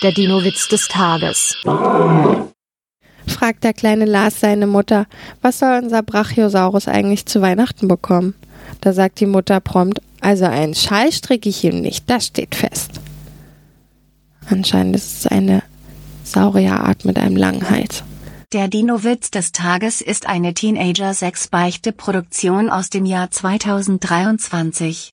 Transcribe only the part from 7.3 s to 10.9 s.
Weihnachten bekommen? Da sagt die Mutter prompt, also einen